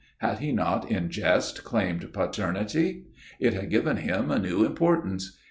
Had 0.17 0.39
he 0.39 0.51
not 0.51 0.89
in 0.89 1.11
jest 1.11 1.63
claimed 1.63 2.11
paternity? 2.11 3.03
It 3.39 3.53
had 3.53 3.69
given 3.69 3.97
him 3.97 4.31
a 4.31 4.39
new 4.39 4.65
importance. 4.65 5.37